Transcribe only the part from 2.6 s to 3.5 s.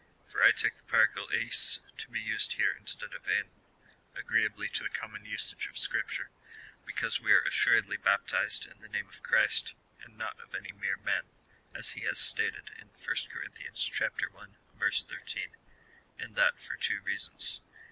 instead of ev,